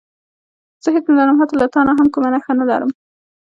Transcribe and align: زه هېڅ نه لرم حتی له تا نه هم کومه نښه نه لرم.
زه 0.83 0.89
هېڅ 0.95 1.05
نه 1.09 1.15
لرم 1.19 1.37
حتی 1.41 1.55
له 1.61 1.67
تا 1.73 1.79
نه 1.87 1.93
هم 1.97 2.07
کومه 2.13 2.29
نښه 2.33 2.51
نه 2.59 2.65
لرم. 2.71 2.91